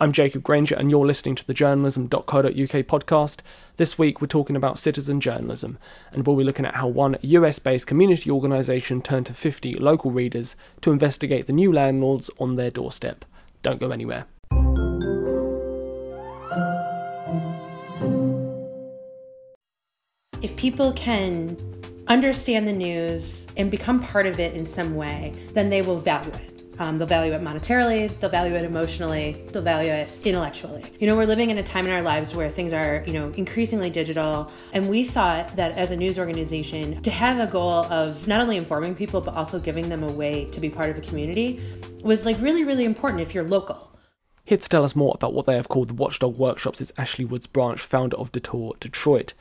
[0.00, 3.40] I'm Jacob Granger, and you're listening to the journalism.co.uk podcast.
[3.78, 5.76] This week, we're talking about citizen journalism,
[6.12, 10.12] and we'll be looking at how one US based community organisation turned to 50 local
[10.12, 13.24] readers to investigate the new landlords on their doorstep.
[13.64, 14.26] Don't go anywhere.
[20.40, 21.56] If people can
[22.06, 26.30] understand the news and become part of it in some way, then they will value
[26.30, 26.57] it.
[26.78, 30.84] Um, they'll value it monetarily, they'll value it emotionally, they'll value it intellectually.
[31.00, 33.30] You know, we're living in a time in our lives where things are, you know,
[33.36, 34.50] increasingly digital.
[34.72, 38.56] And we thought that as a news organization, to have a goal of not only
[38.56, 41.60] informing people, but also giving them a way to be part of a community
[42.02, 43.88] was like really, really important if you're local.
[44.44, 47.26] Here to tell us more about what they have called the Watchdog Workshops is Ashley
[47.26, 49.34] Woods Branch, founder of Detour Detroit.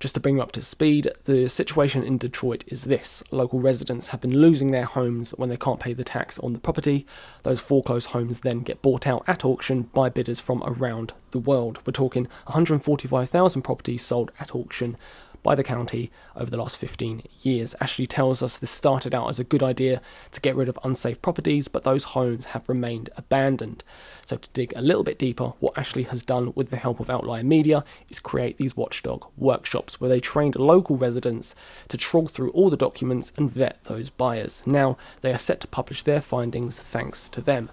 [0.00, 4.08] Just to bring you up to speed, the situation in Detroit is this local residents
[4.08, 7.04] have been losing their homes when they can't pay the tax on the property.
[7.42, 11.80] Those foreclosed homes then get bought out at auction by bidders from around the world.
[11.84, 14.96] We're talking 145,000 properties sold at auction
[15.42, 17.74] by the county over the last 15 years.
[17.80, 20.00] Ashley tells us this started out as a good idea
[20.32, 23.84] to get rid of unsafe properties, but those homes have remained abandoned.
[24.26, 27.10] So, to dig a little bit deeper, what Ashley has done with the help of
[27.10, 31.54] Outlier Media is create these watchdog workshops where they trained local residents
[31.88, 34.62] to trawl through all the documents and vet those buyers.
[34.66, 37.70] Now, they are set to publish their findings thanks to them.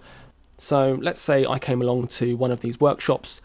[0.58, 3.42] So, let's say I came along to one of these workshops,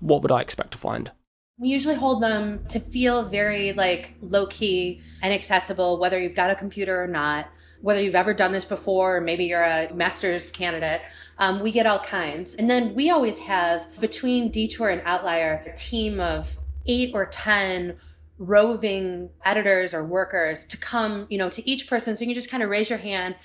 [0.00, 1.10] what would I expect to find?
[1.56, 6.50] We usually hold them to feel very like low key and accessible, whether you've got
[6.50, 7.48] a computer or not,
[7.80, 11.02] whether you've ever done this before, or maybe you're a master's candidate.
[11.38, 12.56] Um, we get all kinds.
[12.56, 17.98] And then we always have between Detour and Outlier a team of eight or 10
[18.38, 22.16] roving editors or workers to come, you know, to each person.
[22.16, 23.36] So you can just kind of raise your hand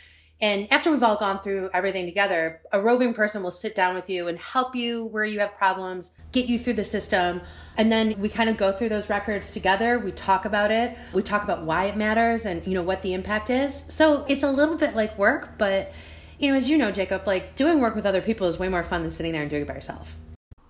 [0.42, 4.10] and after we've all gone through everything together, a roving person will sit down with
[4.10, 7.42] you and help you where you have problems, get you through the system.
[7.76, 10.00] And then we kind of go through those records together.
[10.00, 10.98] We talk about it.
[11.14, 13.86] We talk about why it matters and, you know, what the impact is.
[13.90, 15.92] So it's a little bit like work, but,
[16.38, 18.84] you know, as you know, Jacob, like doing work with other people is way more
[18.84, 20.18] fun than sitting there and doing it by yourself.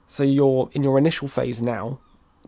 [0.08, 2.00] So you're in your initial phase now,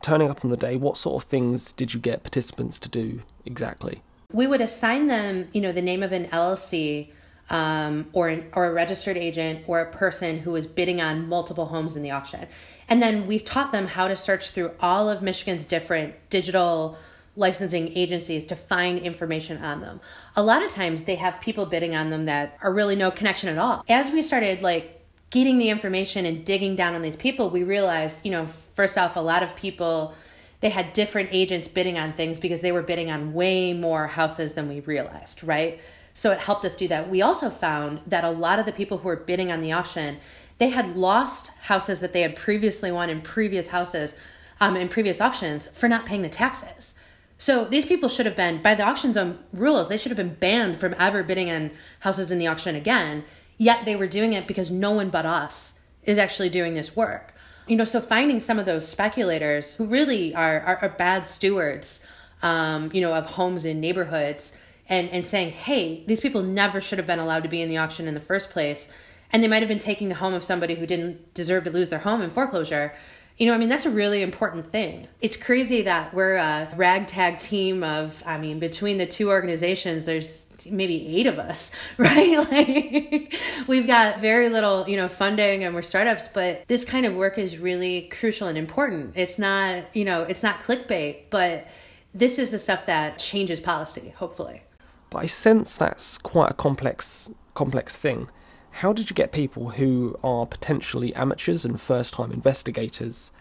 [0.02, 0.76] turning up on the day.
[0.76, 4.02] What sort of things did you get participants to do exactly?
[4.34, 7.12] We would assign them, you know, the name of an LLC
[7.50, 11.66] um, or an, or a registered agent or a person who was bidding on multiple
[11.66, 12.48] homes in the auction,
[12.88, 16.98] and then we taught them how to search through all of Michigan's different digital
[17.36, 20.02] licensing agencies to find information on them.
[20.36, 23.50] A lot of times they have people bidding on them that are really no connection
[23.50, 23.84] at all.
[23.88, 28.26] As we started like getting the information and digging down on these people, we realized,
[28.26, 30.14] you know, first off, a lot of people
[30.62, 34.54] they had different agents bidding on things because they were bidding on way more houses
[34.54, 35.82] than we realized, right?
[36.14, 37.10] So it helped us do that.
[37.10, 40.18] We also found that a lot of the people who were bidding on the auction,
[40.60, 44.14] they had lost houses that they had previously won in previous houses,
[44.60, 46.94] um, in previous auctions for not paying the taxes.
[47.38, 50.36] So these people should have been, by the auction zone rules, they should have been
[50.36, 51.72] banned from ever bidding on
[52.02, 53.24] houses in the auction again.
[53.58, 57.34] Yet they were doing it because no one but us is actually doing this work.
[57.68, 62.04] You know, so finding some of those speculators who really are, are, are bad stewards,
[62.42, 64.58] um, you know, of homes and neighborhoods
[64.90, 67.78] and, and saying, hey, these people never should have been allowed to be in the
[67.78, 68.90] auction in the first place.
[69.32, 71.90] And they might have been taking the home of somebody who didn't deserve to lose
[71.90, 72.94] their home in foreclosure.
[73.42, 75.08] You know, I mean, that's a really important thing.
[75.20, 80.48] It's crazy that we're a ragtag team of, I mean, between the two organizations, there's
[80.64, 82.38] maybe eight of us, right?
[82.38, 83.34] like
[83.68, 87.40] we've got very little, you know, funding and we're startups, but this kind of work
[87.40, 89.14] is really crucial and important.
[89.16, 91.66] It's not, you know, it's not clickbait, but
[92.14, 94.62] this is the stuff that changes policy, hopefully.
[95.10, 98.30] But I sense that's quite a complex complex thing.
[98.72, 103.32] How did you get people who are potentially amateurs and first time investigators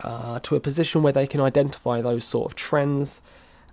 [0.00, 3.22] uh, to a position where they can identify those sort of trends?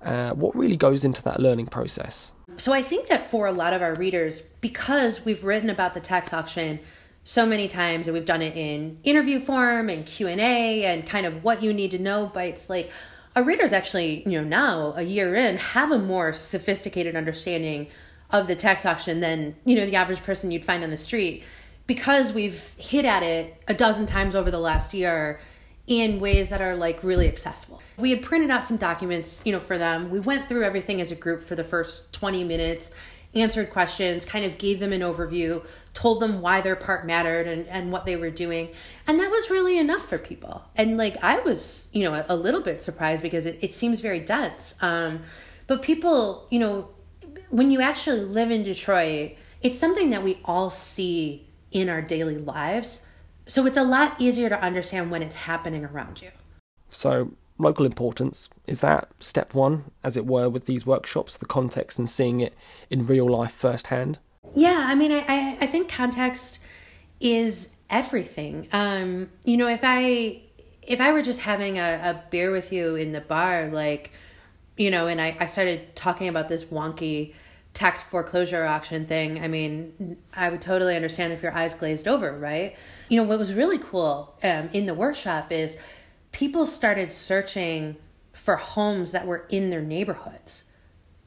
[0.02, 2.32] Uh, what really goes into that learning process?
[2.58, 6.00] So I think that for a lot of our readers, because we've written about the
[6.00, 6.80] tax auction
[7.24, 11.44] so many times and we've done it in interview form and Q&A and kind of
[11.44, 12.92] what you need to know bites like
[13.36, 17.88] our readers actually, you know, now a year in have a more sophisticated understanding
[18.32, 21.44] of the tax auction than, you know, the average person you'd find on the street
[21.88, 25.40] because we've hit at it a dozen times over the last year
[25.88, 27.82] in ways that are like really accessible.
[27.98, 30.10] We had printed out some documents, you know, for them.
[30.10, 32.92] We went through everything as a group for the first 20 minutes,
[33.34, 37.68] answered questions, kind of gave them an overview, told them why their part mattered and,
[37.68, 38.70] and what they were doing.
[39.08, 40.64] And that was really enough for people.
[40.76, 44.00] And like I was, you know, a, a little bit surprised because it, it seems
[44.00, 44.76] very dense.
[44.82, 45.24] Um,
[45.68, 46.90] but people, you know,
[47.50, 52.38] when you actually live in Detroit, it's something that we all see in our daily
[52.38, 53.04] lives
[53.48, 56.30] So it's a lot easier to understand when it's happening around you.
[56.90, 62.00] So, local importance is that step one, as it were, with these workshops, the context
[62.00, 62.54] and seeing it
[62.90, 64.20] in real life firsthand?
[64.56, 66.60] Yeah, I mean, I, I, I think context
[67.20, 68.68] is everything.
[68.72, 70.44] Um, you know, if I
[70.82, 74.12] if I were just having a, a beer with you in the bar, like,
[74.78, 77.34] you know, and I, I started talking about this wonky
[77.74, 82.38] tax foreclosure auction thing, I mean, I would totally understand if your eyes glazed over,
[82.38, 82.76] right?
[83.10, 85.78] You know, what was really cool um, in the workshop is
[86.32, 87.96] people started searching
[88.34, 90.72] for homes that were in their neighborhoods,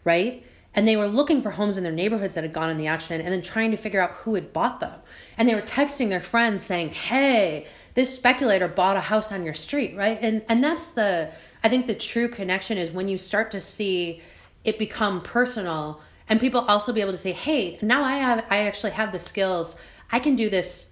[0.04, 0.44] right?
[0.74, 3.20] And they were looking for homes in their neighborhoods that had gone in the auction
[3.20, 5.00] and then trying to figure out who had bought them.
[5.38, 9.54] And they were texting their friends saying, hey, this speculator bought a house on your
[9.54, 10.18] street, right?
[10.20, 11.30] And and that's the
[11.62, 14.20] I think the true connection is when you start to see
[14.64, 18.58] it become personal and people also be able to say, "Hey, now I have I
[18.66, 19.76] actually have the skills.
[20.10, 20.90] I can do this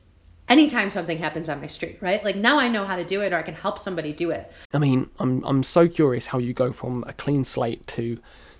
[0.48, 2.22] anytime something happens on my street, right?
[2.24, 4.52] Like now I know how to do it or I can help somebody do it.
[4.72, 8.18] I mean, I'm I'm so curious how you go from a clean slate to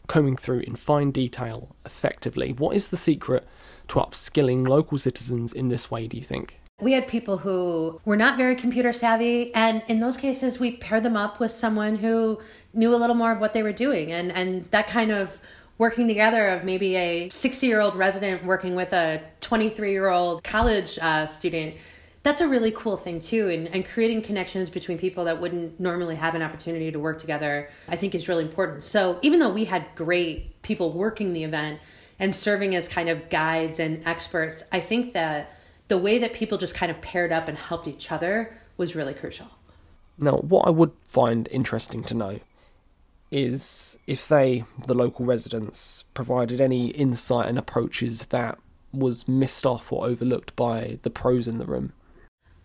[0.08, 2.52] combing through in fine detail effectively.
[2.52, 3.46] What is the secret
[3.88, 6.58] to upskilling local citizens in this way, do you think?
[6.82, 11.04] We had people who were not very computer savvy, and in those cases, we paired
[11.04, 12.40] them up with someone who
[12.74, 15.40] knew a little more of what they were doing, and and that kind of
[15.78, 20.44] working together of maybe a 60 year old resident working with a 23 year old
[20.44, 21.74] college uh, student
[22.22, 26.14] that's a really cool thing too and, and creating connections between people that wouldn't normally
[26.14, 28.82] have an opportunity to work together i think is really important.
[28.82, 31.80] So even though we had great people working the event
[32.20, 35.50] and serving as kind of guides and experts i think that
[35.92, 39.14] the way that people just kind of paired up and helped each other was really
[39.14, 39.46] crucial
[40.18, 42.40] now what i would find interesting to know
[43.32, 48.58] is if they, the local residents, provided any insight and approaches that
[48.92, 51.94] was missed off or overlooked by the pros in the room.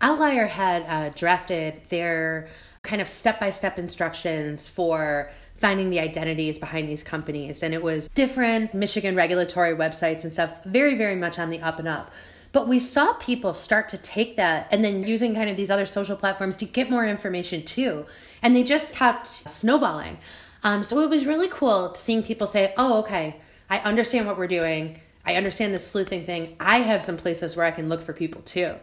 [0.02, 2.50] Outlier had uh, drafted their
[2.84, 7.64] kind of step by step instructions for finding the identities behind these companies.
[7.64, 11.80] And it was different Michigan regulatory websites and stuff, very, very much on the up
[11.80, 12.12] and up.
[12.52, 15.86] But we saw people start to take that and then using kind of these other
[15.86, 18.06] social platforms to get more information too.
[18.42, 20.18] And they just kept snowballing.
[20.64, 23.40] Um, so it was really cool seeing people say, oh, okay,
[23.70, 25.00] I understand what we're doing.
[25.26, 26.56] I understand the sleuthing thing.
[26.60, 28.76] I have some places where I can look for people too.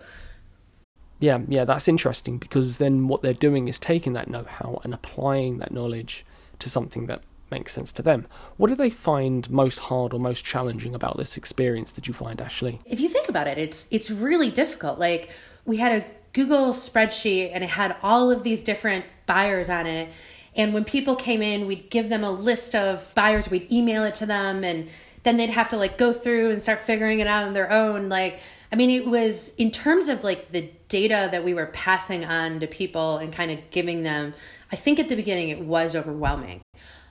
[1.21, 4.93] Yeah, yeah, that's interesting because then what they're doing is taking that know how and
[4.93, 6.27] applying that knowledge
[6.59, 8.27] to something that makes sense to them.
[8.57, 12.41] What do they find most hard or most challenging about this experience did you find,
[12.41, 12.81] Ashley?
[12.85, 14.99] If you think about it, it's it's really difficult.
[14.99, 15.31] Like
[15.65, 20.11] we had a Google spreadsheet and it had all of these different buyers on it
[20.57, 24.15] and when people came in, we'd give them a list of buyers, we'd email it
[24.17, 24.89] to them, and
[25.25, 28.09] then they'd have to like go through and start figuring it out on their own.
[28.09, 28.41] Like,
[28.71, 32.61] I mean, it was in terms of like the data that we were passing on
[32.61, 34.35] to people and kind of giving them,
[34.71, 36.64] I think at the beginning it was overwhelming.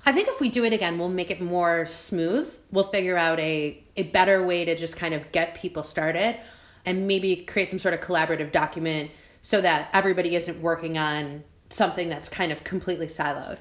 [0.06, 2.58] I think if we do it again, we'll make it more smooth.
[2.72, 6.40] We'll figure out a, a better way to just kind of get people started
[6.86, 9.12] and maybe create some sort of collaborative document
[9.42, 13.60] so that everybody isn't working on something that's kind of completely siloed.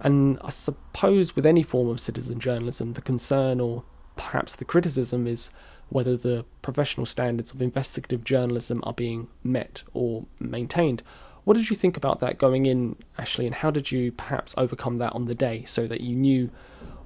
[0.00, 3.84] And I suppose with any form of citizen journalism, the concern or
[4.16, 5.50] perhaps the criticism is
[5.88, 11.02] whether the professional standards of investigative journalism are being met or maintained.
[11.44, 14.98] What did you think about that going in, Ashley, and how did you perhaps overcome
[14.98, 16.50] that on the day so that you knew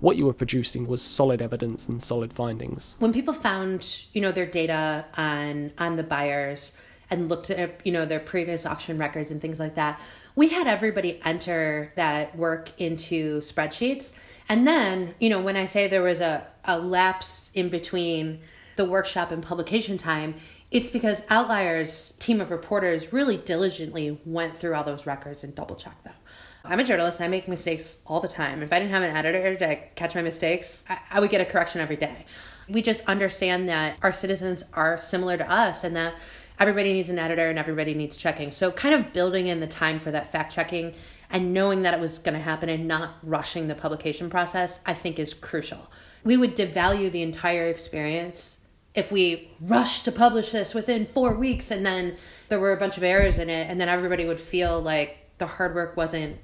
[0.01, 2.97] what you were producing was solid evidence and solid findings?
[2.99, 6.77] When people found, you know, their data on on the buyers
[7.11, 10.01] and looked at, you know, their previous auction records and things like that,
[10.35, 14.15] we had everybody enter that work into spreadsheets.
[14.49, 18.41] And then, you know, when I say there was a, a lapse in between
[18.77, 20.35] the workshop and publication time,
[20.71, 25.77] it's because Outlier's team of reporters really diligently went through all those records and double
[25.77, 26.15] checked them.
[26.67, 28.63] I'm a journalist and I make mistakes all the time.
[28.63, 31.45] If I didn't have an editor to catch my mistakes, I, I would get a
[31.45, 32.25] correction every day.
[32.69, 36.15] We just understand that our citizens are similar to us and that
[36.59, 38.51] everybody needs an editor and everybody needs checking.
[38.51, 40.95] So, kind of building in the time for that fact checking
[41.31, 44.95] and knowing that it was going to happen and not rushing the publication process, I
[44.95, 45.91] think is crucial.
[46.23, 48.61] We would devalue the entire experience
[48.95, 52.17] if we rushed to publish this within four weeks and then
[52.49, 55.47] there were a bunch of errors in it, and then everybody would feel like the
[55.47, 56.37] hard work wasn't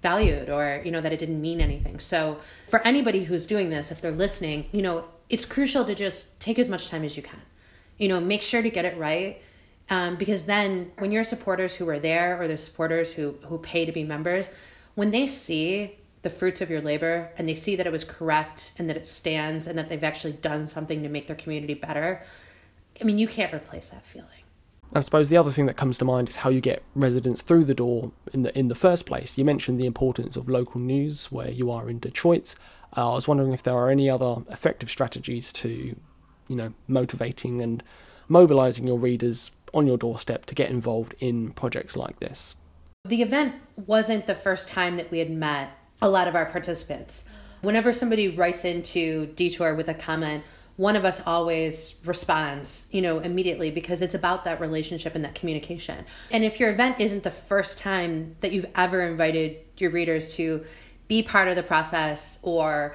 [0.00, 1.98] valued or you know that it didn't mean anything.
[1.98, 2.38] So
[2.68, 6.58] for anybody who's doing this if they're listening you know it's crucial to just take
[6.58, 7.42] as much time as you can.
[7.98, 9.42] You know make sure to get it right
[9.90, 13.84] um, because then when your supporters who are there or the supporters who who pay
[13.84, 14.50] to be members
[14.94, 18.72] when they see the fruits of your labor and they see that it was correct
[18.78, 22.22] and that it stands and that they've actually done something to make their community better
[23.00, 24.28] i mean you can't replace that feeling
[24.94, 27.64] I suppose the other thing that comes to mind is how you get residents through
[27.64, 29.36] the door in the in the first place.
[29.36, 32.54] You mentioned the importance of local news where you are in Detroit.
[32.96, 35.94] Uh, I was wondering if there are any other effective strategies to,
[36.48, 37.82] you know, motivating and
[38.28, 42.56] mobilizing your readers on your doorstep to get involved in projects like this.
[43.04, 47.24] The event wasn't the first time that we had met a lot of our participants.
[47.60, 50.44] Whenever somebody writes into Detour with a comment,
[50.76, 55.34] one of us always responds, you know, immediately because it's about that relationship and that
[55.34, 56.04] communication.
[56.30, 60.64] And if your event isn't the first time that you've ever invited your readers to
[61.08, 62.94] be part of the process or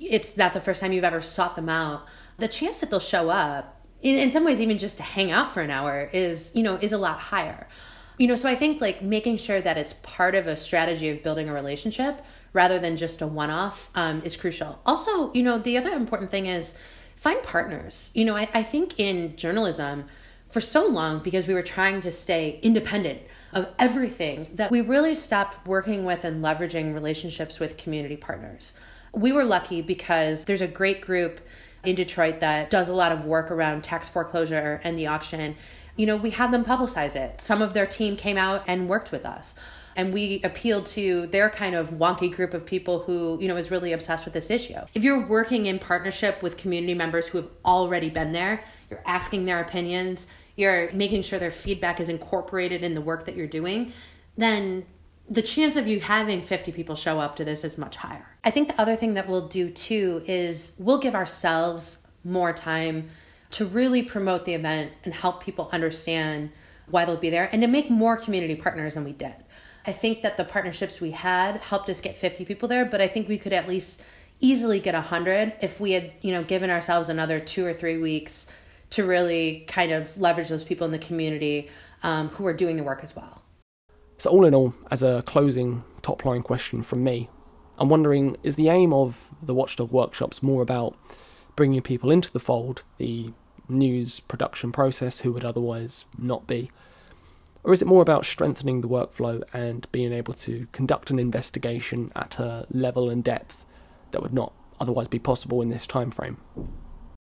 [0.00, 2.06] it's not the first time you've ever sought them out,
[2.38, 5.50] the chance that they'll show up in, in some ways even just to hang out
[5.50, 7.68] for an hour is, you know, is a lot higher.
[8.16, 11.22] You know, so I think like making sure that it's part of a strategy of
[11.22, 14.80] building a relationship rather than just a one-off um, is crucial.
[14.86, 16.74] Also, you know, the other important thing is
[17.16, 18.10] find partners.
[18.14, 20.04] You know, I, I think in journalism,
[20.48, 23.20] for so long, because we were trying to stay independent
[23.52, 28.72] of everything, that we really stopped working with and leveraging relationships with community partners.
[29.12, 31.40] We were lucky because there's a great group
[31.84, 35.54] in Detroit that does a lot of work around tax foreclosure and the auction.
[35.96, 37.40] You know, we had them publicize it.
[37.40, 39.54] Some of their team came out and worked with us
[39.98, 43.70] and we appealed to their kind of wonky group of people who you know is
[43.70, 47.48] really obsessed with this issue if you're working in partnership with community members who have
[47.64, 52.94] already been there you're asking their opinions you're making sure their feedback is incorporated in
[52.94, 53.92] the work that you're doing
[54.36, 54.86] then
[55.30, 58.26] the chance of you having 50 people show up to this is much higher.
[58.44, 63.08] I think the other thing that we'll do too is we'll give ourselves more time
[63.50, 66.50] to really promote the event and help people understand
[66.86, 69.34] why they'll be there and to make more community partners than we did.
[69.88, 73.08] I think that the partnerships we had helped us get 50 people there, but I
[73.08, 74.02] think we could at least
[74.38, 78.48] easily get 100 if we had, you know, given ourselves another 2 or 3 weeks
[78.90, 81.70] to really kind of leverage those people in the community
[82.02, 83.40] um, who are doing the work as well.
[84.18, 87.30] So all in all, as a closing top line question from me,
[87.78, 90.98] I'm wondering is the aim of the Watchdog workshops more about
[91.56, 93.32] bringing people into the fold, the
[93.70, 96.70] news production process who would otherwise not be?
[97.68, 102.10] Or is it more about strengthening the workflow and being able to conduct an investigation
[102.16, 103.66] at a level and depth
[104.12, 106.38] that would not otherwise be possible in this time frame?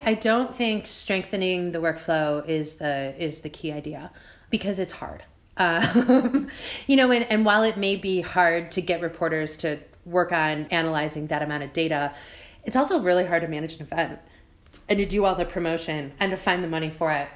[0.02, 4.12] I don't think strengthening the workflow is the is the key idea
[4.50, 5.24] because it's hard.
[5.56, 6.48] Um,
[6.88, 10.66] you know, and, and while it may be hard to get reporters to work on
[10.72, 12.16] analyzing that amount of data,
[12.64, 14.20] it's also really hard to manage an event
[14.90, 17.28] and to do all the promotion and to find the money for it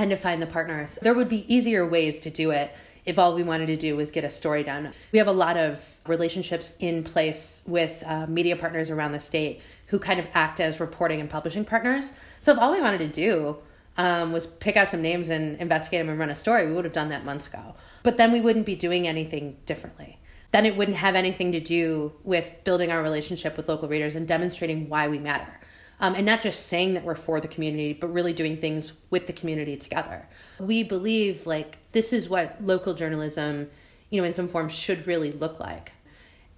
[0.00, 0.98] and to find the partners.
[1.02, 4.10] There would be easier ways to do it if all we wanted to do was
[4.10, 4.92] get a story done.
[5.12, 9.60] We have a lot of relationships in place with uh, media partners around the state
[9.88, 12.14] who kind of act as reporting and publishing partners.
[12.40, 13.58] So if all we wanted to do
[13.98, 16.86] um, was pick out some names and investigate them and run a story, we would
[16.86, 17.74] have done that months ago.
[18.02, 20.18] But then we wouldn't be doing anything differently.
[20.52, 24.26] Then it wouldn't have anything to do with building our relationship with local readers and
[24.26, 25.59] demonstrating why we matter
[26.00, 29.26] um, and not just saying that we're for the community, but really doing things with
[29.26, 30.26] the community together.
[30.58, 33.70] We believe like this is what local journalism,
[34.08, 35.92] you know, in some form should really look like.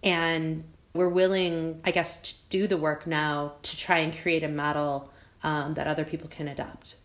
[0.02, 4.48] And we're willing, I guess, to do the work now to try and create a
[4.48, 5.10] model
[5.42, 6.96] um, that other people can adopt.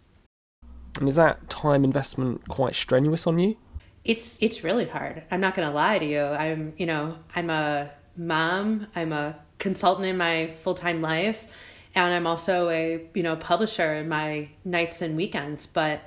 [1.00, 3.58] And is that time investment quite strenuous on you?
[4.04, 5.24] It's it's really hard.
[5.32, 6.22] I'm not going to lie to you.
[6.22, 8.88] I'm, you know, I'm a mom.
[8.96, 11.48] I'm a consultant in my full time life
[12.06, 15.66] and I'm also a you know publisher in my nights and weekends.
[15.66, 16.02] But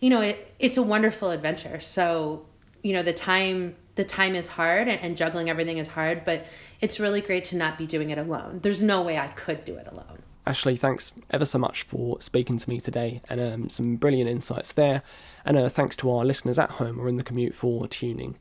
[0.00, 1.80] you know, it it's a wonderful adventure.
[1.80, 2.46] So
[2.82, 6.46] you know, the time the time is hard and, and juggling everything is hard, but
[6.80, 8.60] it's really great to not be doing it alone.
[8.62, 10.22] There's no way I could do it alone.
[10.46, 14.72] Ashley, thanks ever so much for speaking to me today and um, some brilliant insights
[14.72, 15.02] there.
[15.44, 18.36] And uh, thanks to our listeners at home or in the commute for tuning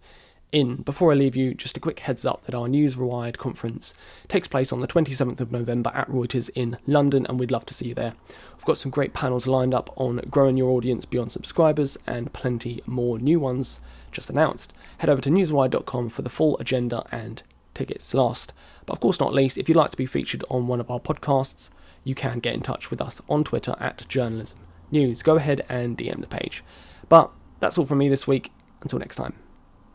[0.52, 0.78] in.
[0.78, 3.94] Before I leave you, just a quick heads up that our News Rewired conference
[4.28, 7.74] takes place on the 27th of November at Reuters in London, and we'd love to
[7.74, 8.14] see you there.
[8.56, 12.82] We've got some great panels lined up on growing your audience beyond subscribers and plenty
[12.86, 13.80] more new ones
[14.12, 14.74] just announced.
[15.00, 18.54] Head over to newsrewired.com for the full agenda and tickets last.
[18.86, 21.00] But of course, not least, if you'd like to be featured on one of our
[21.00, 21.70] podcasts,
[22.04, 24.60] you can get in touch with us on Twitter at journalism
[24.92, 25.22] news.
[25.22, 26.64] Go ahead and DM the page.
[27.10, 28.52] But that's all from me this week.
[28.82, 29.47] Until next time.